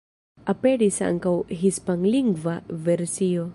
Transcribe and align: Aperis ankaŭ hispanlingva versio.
Aperis 0.53 0.97
ankaŭ 1.09 1.33
hispanlingva 1.61 2.59
versio. 2.89 3.49